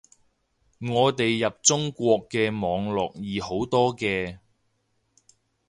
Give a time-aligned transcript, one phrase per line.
[0.79, 4.39] 我哋入中國嘅網絡易好多嘅